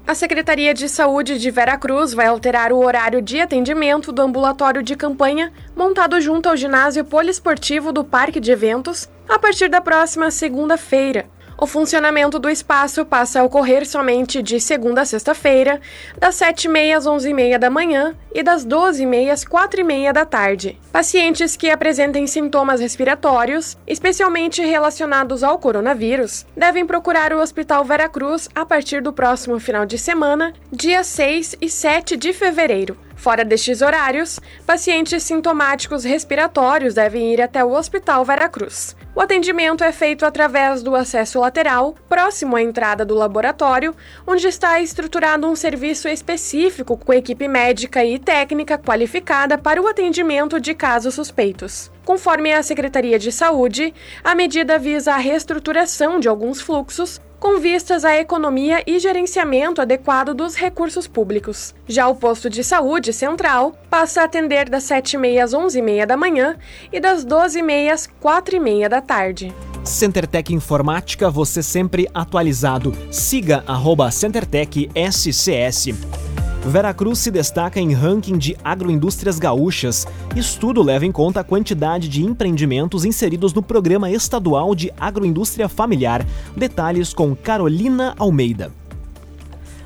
A 0.08 0.16
Secretaria 0.16 0.74
de 0.74 0.88
Saúde 0.88 1.38
de 1.38 1.52
Vera 1.52 1.78
Cruz 1.78 2.14
vai 2.14 2.28
alterar 2.28 2.72
o 2.72 2.82
horário 2.82 3.22
de 3.22 3.42
atendimento 3.42 4.14
do 4.14 4.22
ambulatório 4.22 4.82
de 4.82 4.96
campanha 4.96 5.52
montado 5.76 6.22
junto 6.22 6.48
ao 6.48 6.56
ginásio 6.56 7.04
poliesportivo 7.04 7.92
do 7.92 8.06
Parque 8.06 8.40
de 8.40 8.54
Eventos 8.54 9.10
a 9.28 9.38
partir 9.38 9.68
da 9.68 9.82
próxima 9.82 10.32
segunda-feira. 10.32 11.26
O 11.64 11.66
funcionamento 11.66 12.38
do 12.40 12.50
espaço 12.50 13.06
passa 13.06 13.40
a 13.40 13.44
ocorrer 13.46 13.88
somente 13.88 14.44
de 14.44 14.60
segunda 14.60 15.04
a 15.04 15.06
sexta-feira, 15.06 15.80
das 16.20 16.36
7h30 16.36 16.98
às 16.98 17.06
11h30 17.06 17.58
da 17.58 17.70
manhã 17.70 18.14
e 18.36 18.44
das 18.44 18.68
12h30 18.68 19.32
às 19.32 19.46
4h30 19.46 20.12
da 20.12 20.26
tarde. 20.26 20.78
Pacientes 20.92 21.56
que 21.56 21.70
apresentem 21.70 22.28
sintomas 22.28 22.82
respiratórios, 22.82 23.78
especialmente 23.88 24.62
relacionados 24.62 25.42
ao 25.42 25.58
coronavírus, 25.58 26.46
devem 26.54 26.86
procurar 26.86 27.32
o 27.32 27.40
Hospital 27.40 27.86
Veracruz 27.86 28.50
a 28.54 28.66
partir 28.66 29.02
do 29.02 29.14
próximo 29.14 29.58
final 29.58 29.86
de 29.86 29.98
semana, 29.98 30.52
dia 30.70 31.02
6 31.02 31.56
e 31.62 31.70
7 31.70 32.18
de 32.18 32.34
fevereiro. 32.34 32.98
Fora 33.24 33.46
destes 33.46 33.82
horários, 33.82 34.38
pacientes 34.68 35.24
sintomáticos 35.24 36.04
respiratórios 36.04 36.94
devem 36.94 37.32
ir 37.34 37.42
até 37.42 37.64
o 37.64 37.72
Hospital 37.72 38.26
Veracruz. 38.26 38.98
O 39.16 39.22
atendimento 39.22 39.82
é 39.82 39.94
feito 39.94 40.26
através 40.26 40.84
do 40.84 40.94
acesso 40.94 41.40
lateral, 41.40 41.96
próximo 42.10 42.58
à 42.58 42.62
entrada 42.62 43.06
do 43.06 43.16
laboratório, 43.16 43.96
onde 44.28 44.46
está 44.46 44.82
estruturado 44.82 45.48
um 45.48 45.56
serviço 45.56 46.10
específico 46.10 46.98
com 46.98 47.14
equipe 47.14 47.48
médica 47.48 48.04
e 48.04 48.20
técnica 48.20 48.78
qualificada 48.78 49.58
para 49.58 49.82
o 49.82 49.88
atendimento 49.88 50.60
de 50.60 50.74
casos 50.74 51.14
suspeitos. 51.14 51.90
Conforme 52.04 52.52
a 52.52 52.62
Secretaria 52.62 53.18
de 53.18 53.32
Saúde, 53.32 53.94
a 54.22 54.36
medida 54.36 54.78
visa 54.78 55.14
a 55.14 55.18
reestruturação 55.18 56.20
de 56.20 56.28
alguns 56.28 56.60
fluxos 56.60 57.22
com 57.44 57.60
vistas 57.60 58.06
à 58.06 58.16
economia 58.16 58.82
e 58.88 58.98
gerenciamento 58.98 59.82
adequado 59.82 60.34
dos 60.34 60.56
recursos 60.56 61.10
públicos. 61.10 61.76
Já 61.86 62.08
o 62.08 62.16
posto 62.16 62.50
de 62.50 62.64
saúde 62.64 63.12
central 63.12 63.76
passa 63.90 64.22
a 64.22 64.24
atender 64.24 64.70
das 64.70 64.86
7h30 64.86 65.44
às 65.44 65.52
11h30 65.52 66.06
da 66.06 66.16
manhã 66.16 66.56
e 66.90 67.02
das 67.02 67.26
12h30 67.26 67.92
às 67.92 68.10
4h30 68.24 68.88
da 68.88 69.02
tarde. 69.02 69.54
CenterTech 69.84 70.54
Informática, 70.54 71.30
você 71.30 71.62
sempre 71.62 72.10
atualizado. 72.14 72.96
Siga 73.12 73.62
arroba 73.68 74.10
CenterTech 74.10 74.90
SCS. 74.96 76.23
Veracruz 76.66 77.20
se 77.20 77.30
destaca 77.30 77.78
em 77.78 77.94
ranking 77.94 78.38
de 78.38 78.56
agroindústrias 78.64 79.38
gaúchas. 79.38 80.08
Estudo 80.34 80.82
leva 80.82 81.06
em 81.06 81.12
conta 81.12 81.42
a 81.42 81.44
quantidade 81.44 82.08
de 82.08 82.24
empreendimentos 82.24 83.04
inseridos 83.04 83.54
no 83.54 83.62
Programa 83.62 84.10
Estadual 84.10 84.74
de 84.74 84.90
Agroindústria 84.98 85.68
Familiar. 85.68 86.26
Detalhes 86.56 87.14
com 87.14 87.36
Carolina 87.36 88.16
Almeida. 88.18 88.72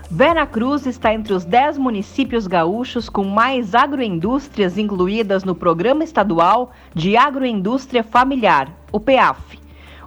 Veracruz 0.09 0.85
está 0.85 1.13
entre 1.13 1.33
os 1.33 1.43
10 1.43 1.79
municípios 1.79 2.45
gaúchos 2.45 3.09
com 3.09 3.23
mais 3.23 3.73
agroindústrias 3.73 4.77
incluídas 4.77 5.43
no 5.43 5.55
Programa 5.55 6.03
Estadual 6.03 6.71
de 6.93 7.17
Agroindústria 7.17 8.03
Familiar, 8.03 8.71
o 8.91 8.99
PEAF. 8.99 9.46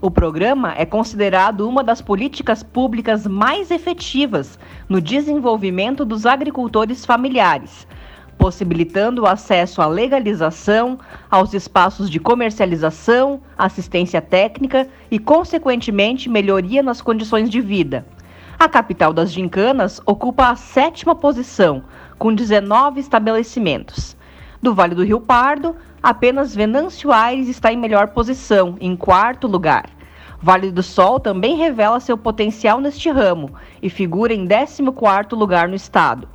O 0.02 0.11
programa 0.11 0.73
é 0.78 0.87
considerado 0.87 1.69
uma 1.69 1.85
das 1.85 2.00
políticas 2.00 2.62
públicas 2.62 3.26
mais 3.26 3.71
efetivas 3.71 4.59
no 4.88 4.99
desenvolvimento 4.99 6.07
dos 6.07 6.25
agricultores 6.25 7.04
familiares, 7.04 7.87
possibilitando 8.38 9.23
o 9.23 9.26
acesso 9.26 9.83
à 9.83 9.87
legalização, 9.87 10.99
aos 11.30 11.52
espaços 11.52 12.09
de 12.09 12.19
comercialização, 12.19 13.42
assistência 13.59 14.23
técnica 14.23 14.88
e, 15.11 15.19
consequentemente, 15.19 16.30
melhoria 16.30 16.83
nas 16.83 17.02
condições 17.02 17.50
de 17.50 17.61
vida. 17.61 18.07
A 18.59 18.71
capital 18.71 19.12
das 19.12 19.30
gincanas 19.30 20.00
ocupa 20.07 20.49
a 20.49 20.57
sétima 20.57 21.14
posição, 21.14 21.85
com 22.19 22.35
19 22.35 23.00
estabelecimentos. 23.00 24.16
Do 24.62 24.75
Vale 24.75 24.95
do 24.95 25.02
Rio 25.02 25.19
Pardo, 25.23 25.75
apenas 26.02 26.55
Venâncio 26.55 27.11
Aires 27.11 27.49
está 27.49 27.73
em 27.73 27.79
melhor 27.79 28.09
posição, 28.09 28.76
em 28.79 28.95
quarto 28.95 29.47
lugar. 29.47 29.88
Vale 30.38 30.71
do 30.71 30.83
Sol 30.83 31.19
também 31.19 31.57
revela 31.57 31.99
seu 31.99 32.19
potencial 32.19 32.79
neste 32.79 33.09
ramo 33.11 33.55
e 33.81 33.88
figura 33.88 34.35
em 34.35 34.47
14º 34.47 35.35
lugar 35.35 35.67
no 35.67 35.75
estado. 35.75 36.29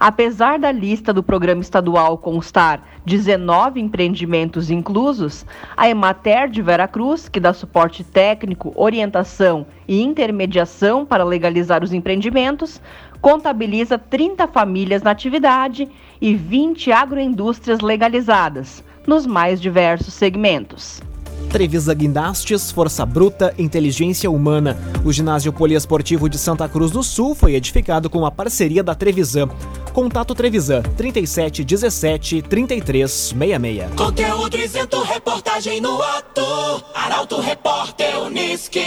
Apesar 0.00 0.58
da 0.58 0.72
lista 0.72 1.12
do 1.12 1.22
programa 1.22 1.60
estadual 1.60 2.16
constar 2.16 2.82
19 3.04 3.82
empreendimentos 3.82 4.70
inclusos, 4.70 5.44
a 5.76 5.90
Emater 5.90 6.48
de 6.48 6.62
Veracruz, 6.62 7.28
que 7.28 7.38
dá 7.38 7.52
suporte 7.52 8.02
técnico, 8.02 8.72
orientação 8.74 9.66
e 9.86 10.00
intermediação 10.00 11.04
para 11.04 11.22
legalizar 11.22 11.84
os 11.84 11.92
empreendimentos, 11.92 12.80
contabiliza 13.20 13.98
30 13.98 14.48
famílias 14.48 15.02
na 15.02 15.10
atividade 15.10 15.86
e 16.18 16.34
20 16.34 16.90
agroindústrias 16.92 17.80
legalizadas, 17.80 18.82
nos 19.06 19.26
mais 19.26 19.60
diversos 19.60 20.14
segmentos. 20.14 21.02
Trevisa 21.48 21.94
Guindastes, 21.94 22.70
Força 22.70 23.06
Bruta, 23.06 23.54
Inteligência 23.58 24.30
Humana. 24.30 24.76
O 25.04 25.12
ginásio 25.12 25.52
poliesportivo 25.52 26.28
de 26.28 26.38
Santa 26.38 26.68
Cruz 26.68 26.90
do 26.90 27.02
Sul 27.02 27.34
foi 27.34 27.54
edificado 27.54 28.10
com 28.10 28.26
a 28.26 28.30
parceria 28.30 28.82
da 28.82 28.94
Trevisan. 28.94 29.48
Contato 29.92 30.34
Trevisan 30.34 30.82
37 30.82 31.64
17 31.64 32.42
33 32.42 33.10
66. 33.10 33.94
Conteúdo 33.96 34.56
isento, 34.56 35.02
reportagem 35.02 35.80
no 35.80 36.00
ato. 36.00 36.84
Arauto 36.94 37.40
Repórter 37.40 38.18
Unisque. 38.20 38.84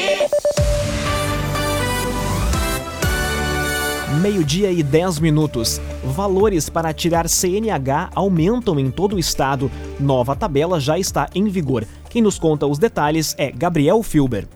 Meio-dia 4.23 4.71
e 4.71 4.81
10 4.81 5.19
minutos. 5.19 5.81
Valores 6.01 6.69
para 6.69 6.93
tirar 6.93 7.27
CNH 7.27 8.09
aumentam 8.15 8.79
em 8.79 8.89
todo 8.89 9.17
o 9.17 9.19
estado. 9.19 9.69
Nova 9.99 10.33
tabela 10.33 10.79
já 10.79 10.97
está 10.97 11.29
em 11.35 11.49
vigor. 11.49 11.85
Quem 12.09 12.21
nos 12.21 12.39
conta 12.39 12.65
os 12.65 12.79
detalhes 12.79 13.35
é 13.37 13.51
Gabriel 13.51 14.01
Filber. 14.01 14.47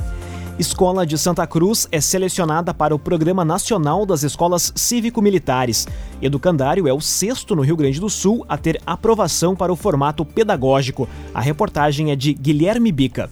Escola 0.59 1.05
de 1.05 1.17
Santa 1.17 1.45
Cruz 1.45 1.87
é 1.91 1.99
selecionada 1.99 2.73
para 2.73 2.93
o 2.93 2.99
Programa 2.99 3.43
Nacional 3.43 4.05
das 4.05 4.23
Escolas 4.23 4.71
Cívico-Militares. 4.75 5.87
Educandário 6.21 6.87
é 6.87 6.93
o 6.93 7.01
sexto 7.01 7.55
no 7.55 7.63
Rio 7.63 7.75
Grande 7.75 7.99
do 7.99 8.09
Sul 8.09 8.45
a 8.47 8.57
ter 8.57 8.79
aprovação 8.85 9.55
para 9.55 9.73
o 9.73 9.75
formato 9.75 10.23
pedagógico. 10.23 11.09
A 11.33 11.41
reportagem 11.41 12.11
é 12.11 12.15
de 12.15 12.33
Guilherme 12.33 12.91
Bica. 12.91 13.29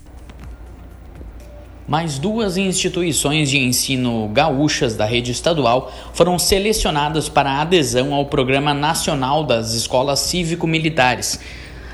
Mais 1.87 2.17
duas 2.17 2.57
instituições 2.57 3.47
de 3.47 3.59
ensino 3.59 4.27
gaúchas 4.29 4.95
da 4.95 5.05
rede 5.05 5.31
estadual 5.31 5.93
foram 6.13 6.39
selecionadas 6.39 7.29
para 7.29 7.61
adesão 7.61 8.11
ao 8.11 8.25
Programa 8.25 8.73
Nacional 8.73 9.43
das 9.43 9.75
Escolas 9.75 10.19
Cívico-Militares. 10.21 11.39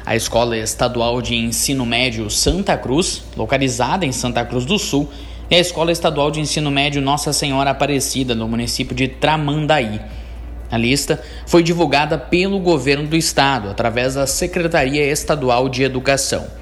A 0.06 0.16
Escola 0.16 0.58
Estadual 0.58 1.22
de 1.22 1.36
Ensino 1.36 1.86
Médio 1.86 2.30
Santa 2.30 2.78
Cruz, 2.78 3.22
localizada 3.36 4.06
em 4.06 4.14
Santa 4.14 4.46
Cruz 4.46 4.64
do 4.64 4.80
Sul, 4.80 5.10
e 5.50 5.56
a 5.56 5.60
Escola 5.60 5.92
Estadual 5.92 6.32
de 6.32 6.40
Ensino 6.40 6.72
Médio 6.72 7.02
Nossa 7.02 7.34
Senhora 7.34 7.72
Aparecida, 7.72 8.34
no 8.34 8.48
município 8.48 8.96
de 8.96 9.10
Tramandaí. 9.10 10.00
A 10.72 10.78
lista 10.78 11.22
foi 11.46 11.62
divulgada 11.62 12.18
pelo 12.18 12.60
governo 12.60 13.10
do 13.10 13.18
estado, 13.18 13.70
através 13.70 14.14
da 14.16 14.26
Secretaria 14.26 15.06
Estadual 15.06 15.68
de 15.68 15.84
Educação. 15.84 16.61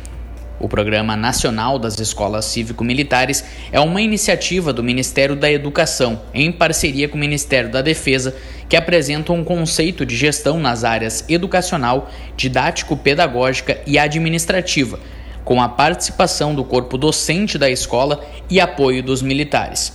O 0.60 0.67
Programa 0.67 1.15
Nacional 1.15 1.80
das 1.80 1.98
Escolas 2.02 2.43
Cívico-Militares 2.43 3.45
é 3.72 3.80
uma 3.80 4.02
iniciativa 4.02 4.74
do 4.74 4.84
Ministério 4.84 5.34
da 5.34 5.50
Educação, 5.50 6.22
em 6.34 6.52
parceria 6.52 7.08
com 7.08 7.15
o 7.15 7.19
Ministério 7.19 7.72
da 7.72 7.82
Defesa, 7.82 8.36
que 8.67 8.76
apresenta 8.76 9.32
um 9.32 9.41
conceito 9.41 10.06
de 10.06 10.17
gestão 10.17 10.60
nas 10.60 10.84
áreas 10.84 11.24
educacional, 11.30 12.10
didático-pedagógica 12.36 13.80
e 13.88 13.98
administrativa, 13.98 15.00
com 15.45 15.62
a 15.62 15.69
participação 15.69 16.54
do 16.54 16.65
corpo 16.65 16.98
docente 16.98 17.58
da 17.58 17.69
escola 17.69 18.22
e 18.50 18.60
apoio 18.60 19.02
dos 19.02 19.22
militares. 19.22 19.93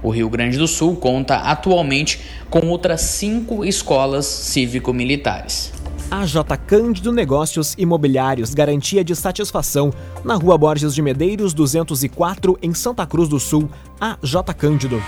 O 0.00 0.10
Rio 0.10 0.30
Grande 0.30 0.56
do 0.56 0.68
Sul 0.68 0.94
conta 0.94 1.38
atualmente 1.38 2.20
com 2.48 2.68
outras 2.68 3.00
cinco 3.00 3.64
escolas 3.64 4.26
cívico-militares. 4.26 5.72
AJ 6.10 6.36
Cândido 6.66 7.10
Negócios 7.10 7.74
Imobiliários, 7.78 8.54
garantia 8.54 9.02
de 9.02 9.16
satisfação, 9.16 9.92
na 10.24 10.34
Rua 10.34 10.56
Borges 10.56 10.94
de 10.94 11.02
Medeiros, 11.02 11.54
204, 11.54 12.58
em 12.62 12.74
Santa 12.74 13.06
Cruz 13.06 13.28
do 13.28 13.40
Sul. 13.40 13.68
AJ 14.00 14.34
Cândido. 14.56 15.02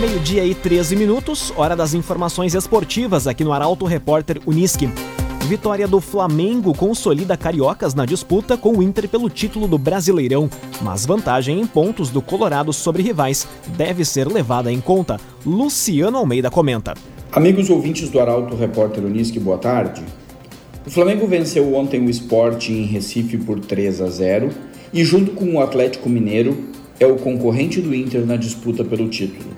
Meio-dia 0.00 0.44
e 0.44 0.54
13 0.54 0.96
minutos, 0.96 1.52
hora 1.56 1.76
das 1.76 1.94
informações 1.94 2.54
esportivas 2.54 3.26
aqui 3.26 3.44
no 3.44 3.52
Arauto 3.52 3.84
Repórter 3.84 4.40
Uniski. 4.46 4.88
Vitória 5.46 5.86
do 5.88 6.00
Flamengo 6.00 6.72
consolida 6.72 7.36
cariocas 7.36 7.94
na 7.94 8.06
disputa 8.06 8.56
com 8.56 8.78
o 8.78 8.82
Inter 8.82 9.08
pelo 9.08 9.28
título 9.28 9.66
do 9.66 9.76
Brasileirão, 9.76 10.48
mas 10.80 11.04
vantagem 11.04 11.60
em 11.60 11.66
pontos 11.66 12.10
do 12.10 12.22
Colorado 12.22 12.72
sobre 12.72 13.02
rivais 13.02 13.46
deve 13.76 14.04
ser 14.04 14.28
levada 14.28 14.72
em 14.72 14.80
conta. 14.80 15.20
Luciano 15.44 16.16
Almeida 16.16 16.50
comenta. 16.50 16.94
Amigos 17.34 17.70
ouvintes 17.70 18.10
do 18.10 18.20
Arauto 18.20 18.54
Repórter 18.54 19.02
Unisque, 19.02 19.40
boa 19.40 19.56
tarde. 19.56 20.02
O 20.86 20.90
Flamengo 20.90 21.26
venceu 21.26 21.74
ontem 21.74 21.98
o 22.04 22.10
esporte 22.10 22.70
em 22.70 22.82
Recife 22.82 23.38
por 23.38 23.58
3 23.58 24.02
a 24.02 24.06
0 24.08 24.50
e, 24.92 25.02
junto 25.02 25.30
com 25.30 25.54
o 25.54 25.60
Atlético 25.62 26.10
Mineiro, 26.10 26.62
é 27.00 27.06
o 27.06 27.16
concorrente 27.16 27.80
do 27.80 27.94
Inter 27.94 28.26
na 28.26 28.36
disputa 28.36 28.84
pelo 28.84 29.08
título. 29.08 29.48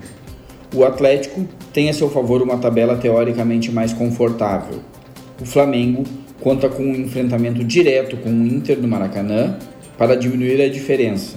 O 0.73 0.85
Atlético 0.85 1.45
tem 1.73 1.89
a 1.89 1.93
seu 1.93 2.09
favor 2.09 2.41
uma 2.41 2.57
tabela 2.57 2.95
teoricamente 2.95 3.69
mais 3.69 3.91
confortável. 3.91 4.79
O 5.41 5.45
Flamengo 5.45 6.05
conta 6.39 6.69
com 6.69 6.81
um 6.81 6.95
enfrentamento 6.95 7.61
direto 7.61 8.15
com 8.15 8.29
o 8.29 8.47
Inter 8.47 8.79
do 8.79 8.87
Maracanã 8.87 9.59
para 9.97 10.15
diminuir 10.15 10.61
a 10.61 10.69
diferença. 10.69 11.35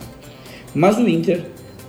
Mas 0.73 0.99
o 0.99 1.09
Inter 1.09 1.47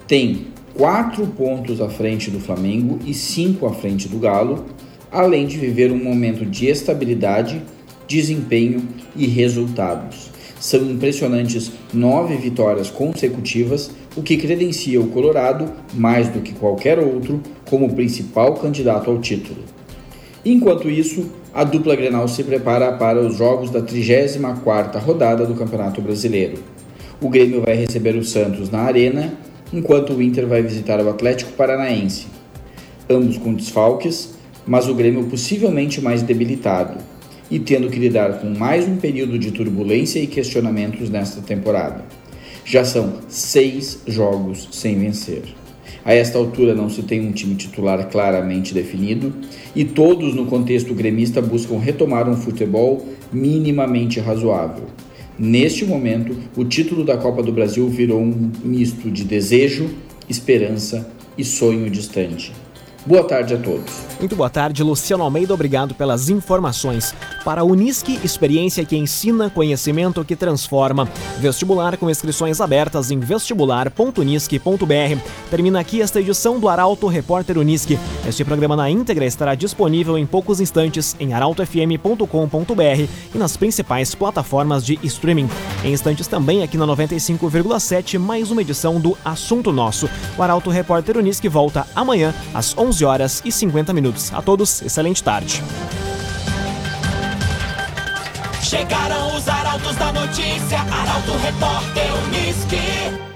tem 0.08 0.48
quatro 0.76 1.26
pontos 1.28 1.82
à 1.82 1.90
frente 1.90 2.32
do 2.32 2.40
Flamengo 2.40 3.00
e 3.06 3.14
cinco 3.14 3.66
à 3.66 3.74
frente 3.74 4.08
do 4.08 4.18
Galo, 4.18 4.66
além 5.12 5.46
de 5.46 5.58
viver 5.58 5.92
um 5.92 6.04
momento 6.04 6.46
de 6.46 6.68
estabilidade, 6.68 7.62
desempenho 8.08 8.88
e 9.16 9.28
resultados. 9.28 10.30
São 10.60 10.82
impressionantes 10.82 11.72
nove 11.94 12.36
vitórias 12.36 12.90
consecutivas, 12.90 13.92
o 14.16 14.22
que 14.22 14.36
credencia 14.36 15.00
o 15.00 15.08
Colorado, 15.08 15.72
mais 15.94 16.28
do 16.28 16.42
que 16.42 16.54
qualquer 16.54 17.00
outro, 17.00 17.42
como 17.70 17.94
principal 17.94 18.56
candidato 18.56 19.10
ao 19.10 19.20
título. 19.20 19.64
Enquanto 20.44 20.90
isso, 20.90 21.30
a 21.54 21.64
dupla 21.64 21.96
Grenal 21.96 22.28
se 22.28 22.44
prepara 22.44 22.92
para 22.94 23.20
os 23.20 23.38
jogos 23.38 23.70
da 23.70 23.82
34ª 23.82 25.00
rodada 25.00 25.46
do 25.46 25.56
Campeonato 25.56 26.02
Brasileiro. 26.02 26.58
O 27.22 27.30
Grêmio 27.30 27.62
vai 27.62 27.76
receber 27.76 28.16
o 28.16 28.24
Santos 28.24 28.70
na 28.70 28.80
Arena 28.80 29.34
enquanto 29.72 30.14
o 30.14 30.22
Inter 30.22 30.48
vai 30.48 30.62
visitar 30.62 31.00
o 31.00 31.10
Atlético 31.10 31.52
Paranaense. 31.54 32.28
Ambos 33.10 33.38
com 33.38 33.54
desfalques, 33.54 34.36
mas 34.66 34.88
o 34.88 34.96
Grêmio 34.96 35.26
possivelmente 35.26 36.02
mais 36.02 36.22
debilitado 36.22 36.98
e 37.50 37.60
tendo 37.60 37.90
que 37.90 38.00
lidar 38.00 38.40
com 38.40 38.50
mais 38.50 38.88
um 38.88 38.98
período 38.98 39.40
de 39.40 39.52
turbulência 39.52 40.20
e 40.20 40.28
questionamentos 40.28 41.10
nesta 41.10 41.42
temporada. 41.42 42.06
Já 42.64 42.86
são 42.86 43.16
seis 43.28 44.04
jogos 44.06 44.70
sem 44.72 45.00
vencer. 45.00 45.44
A 46.06 46.14
esta 46.14 46.38
altura 46.38 46.74
não 46.74 46.90
se 46.90 47.04
tem 47.04 47.28
um 47.28 47.32
time 47.32 47.56
titular 47.56 48.08
claramente 48.10 48.74
definido 48.74 49.34
e 49.76 49.84
todos 49.84 50.36
no 50.36 50.46
contexto 50.46 50.94
gremista 50.94 51.42
buscam 51.42 51.78
retomar 51.78 52.30
um 52.30 52.36
futebol 52.36 53.06
minimamente 53.34 54.20
razoável. 54.20 54.86
Neste 55.40 55.86
momento, 55.86 56.36
o 56.54 56.66
título 56.66 57.06
da 57.06 57.18
Copa 57.18 57.42
do 57.42 57.54
Brasil 57.54 57.88
virou 57.88 58.20
um 58.20 58.52
misto 58.62 59.10
de 59.10 59.24
desejo, 59.24 59.90
esperança 60.28 61.10
e 61.38 61.46
sonho 61.46 61.90
distante. 61.90 62.52
Boa 63.06 63.24
tarde 63.24 63.54
a 63.54 63.58
todos. 63.58 64.10
Muito 64.20 64.36
boa 64.36 64.50
tarde, 64.50 64.84
Luciano 64.84 65.24
Almeida. 65.24 65.54
Obrigado 65.54 65.96
pelas 65.96 66.30
informações. 66.30 67.16
Para 67.46 67.62
a 67.62 67.64
Unisque, 67.64 68.20
experiência 68.22 68.84
que 68.84 68.98
ensina, 68.98 69.50
conhecimento 69.50 70.26
que 70.26 70.36
transforma. 70.36 71.08
Vestibular 71.40 71.96
com 71.96 72.10
inscrições 72.10 72.60
abertas 72.60 73.12
em 73.12 73.20
vestibular.unisque.br. 73.20 75.22
Termina 75.50 75.80
aqui 75.80 76.02
esta 76.02 76.20
edição 76.20 76.60
do 76.60 76.68
Arauto 76.68 77.08
Repórter 77.08 77.58
Unisque. 77.58 77.98
Este 78.28 78.44
programa 78.44 78.76
na 78.76 78.90
íntegra 78.90 79.26
estará 79.26 79.56
disponível 79.56 80.18
em 80.18 80.26
poucos 80.26 80.60
instantes 80.60 81.16
em 81.18 81.34
arautofm.com.br 81.34 83.08
e 83.34 83.38
nas 83.38 83.56
principais 83.56 84.14
plataformas 84.14 84.86
de 84.86 85.00
streaming. 85.04 85.50
Em 85.86 85.94
instantes 85.94 86.28
também 86.28 86.62
aqui 86.62 86.78
na 86.78 86.86
95,7, 86.86 88.20
mais 88.20 88.52
uma 88.52 88.62
edição 88.62 89.00
do 89.00 89.18
Assunto 89.24 89.72
Nosso. 89.72 90.10
O 90.38 90.44
Arauto 90.44 90.70
Repórter 90.70 91.16
Unisque 91.16 91.48
volta 91.48 91.88
amanhã 91.96 92.34
às 92.54 92.78
11 92.78 92.89
11 92.90 93.06
horas 93.06 93.42
e 93.46 93.52
50 93.52 93.94
minutos. 93.94 94.34
A 94.34 94.42
todos, 94.42 94.82
excelente 94.82 95.24
tarde. 95.24 95.64
Chegaram 98.64 99.36
os 99.36 99.48
arautos 99.48 99.96
da 99.96 100.12
notícia, 100.12 100.80
Arauto 100.80 101.38
Repórter 101.38 102.14
Uniski. 102.26 103.29